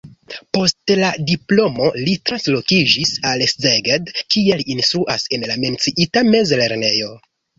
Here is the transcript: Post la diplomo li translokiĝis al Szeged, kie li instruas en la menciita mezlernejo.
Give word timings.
Post 0.57 0.91
la 0.99 1.09
diplomo 1.31 1.89
li 2.05 2.15
translokiĝis 2.29 3.11
al 3.33 3.45
Szeged, 3.53 4.09
kie 4.35 4.57
li 4.61 4.67
instruas 4.77 5.27
en 5.39 5.47
la 5.51 5.59
menciita 5.67 6.27
mezlernejo. 6.33 7.13